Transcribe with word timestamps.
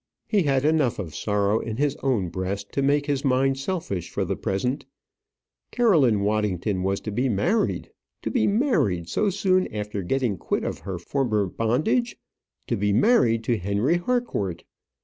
He 0.27 0.41
had 0.41 0.65
enough 0.65 0.97
of 0.97 1.13
sorrow 1.13 1.59
in 1.59 1.77
his 1.77 1.95
own 1.97 2.29
breast 2.29 2.71
to 2.71 2.81
make 2.81 3.05
his 3.05 3.23
mind 3.23 3.59
selfish 3.59 4.09
for 4.09 4.25
the 4.25 4.35
present 4.35 4.87
Caroline 5.69 6.21
Waddington 6.21 6.81
was 6.81 6.99
to 7.01 7.11
be 7.11 7.29
married! 7.29 7.91
to 8.23 8.31
be 8.31 8.47
married 8.47 9.07
so 9.09 9.29
soon 9.29 9.67
after 9.71 10.01
getting 10.01 10.37
quit 10.39 10.63
of 10.63 10.79
her 10.79 10.97
former 10.97 11.45
bondage; 11.45 12.17
to 12.65 12.75
be 12.75 12.91
married 12.91 13.43
to 13.43 13.59
Henry 13.59 13.97
Harcourt. 13.97 14.63